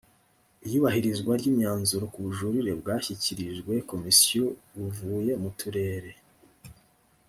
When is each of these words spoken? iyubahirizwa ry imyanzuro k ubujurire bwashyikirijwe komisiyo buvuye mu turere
iyubahirizwa 0.65 1.31
ry 1.39 1.47
imyanzuro 1.51 2.05
k 2.13 2.15
ubujurire 2.19 2.71
bwashyikirijwe 2.81 3.73
komisiyo 3.89 4.43
buvuye 4.77 5.31
mu 5.41 5.49
turere 5.59 6.11